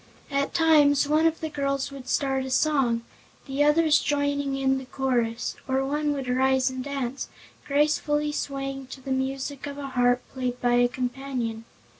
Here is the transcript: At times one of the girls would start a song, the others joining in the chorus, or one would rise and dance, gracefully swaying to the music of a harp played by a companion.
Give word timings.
At 0.31 0.55
times 0.55 1.07
one 1.07 1.27
of 1.27 1.41
the 1.41 1.49
girls 1.49 1.91
would 1.91 2.09
start 2.09 2.43
a 2.43 2.49
song, 2.49 3.03
the 3.45 3.63
others 3.63 3.99
joining 3.99 4.55
in 4.57 4.79
the 4.79 4.87
chorus, 4.87 5.55
or 5.67 5.85
one 5.85 6.11
would 6.13 6.27
rise 6.27 6.71
and 6.71 6.83
dance, 6.83 7.29
gracefully 7.67 8.31
swaying 8.31 8.87
to 8.87 9.01
the 9.01 9.11
music 9.11 9.67
of 9.67 9.77
a 9.77 9.89
harp 9.89 10.23
played 10.33 10.59
by 10.59 10.73
a 10.77 10.87
companion. 10.87 11.65